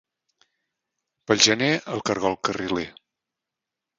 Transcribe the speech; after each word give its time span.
Pel 1.31 1.43
gener, 1.49 1.69
el 1.95 2.03
caragol 2.09 2.39
carriler. 2.49 2.89